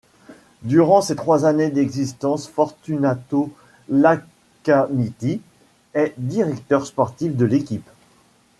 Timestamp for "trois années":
1.15-1.69